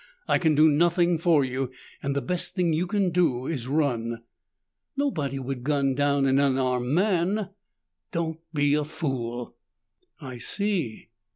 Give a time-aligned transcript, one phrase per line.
[0.27, 1.69] I can do nothing for you,
[2.01, 4.23] and the best thing you can do is run."
[4.97, 7.51] "Nobody would gun down an unarmed man."
[8.11, 9.55] "Don't be a fool."
[10.19, 11.09] "I see.